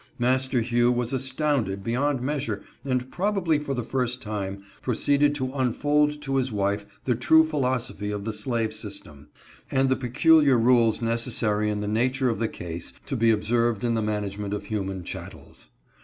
Master 0.17 0.61
Hugh 0.61 0.91
was 0.91 1.13
astounded 1.13 1.83
beyond 1.83 2.23
measure 2.23 2.63
and, 2.83 3.11
probably 3.11 3.59
for 3.59 3.75
the 3.75 3.83
first 3.83 4.19
time, 4.19 4.63
proceeded 4.81 5.35
to 5.35 5.53
unfold 5.53 6.23
to 6.23 6.37
his 6.37 6.51
wife 6.51 6.87
the 7.05 7.13
true 7.13 7.45
philosophy 7.45 8.09
of 8.09 8.25
the 8.25 8.33
slave 8.33 8.73
system, 8.73 9.27
and 9.69 9.89
the 9.89 9.95
peculiar 9.95 10.57
rules 10.57 11.03
necessary 11.03 11.69
in 11.69 11.81
the 11.81 11.87
nature 11.87 12.29
of 12.29 12.39
the 12.39 12.47
case 12.47 12.93
to 13.05 13.15
be 13.15 13.29
observed 13.29 13.83
in 13.83 13.93
the 13.93 14.01
management 14.01 14.55
of 14.55 14.65
human 14.65 15.03
chattels. 15.03 15.67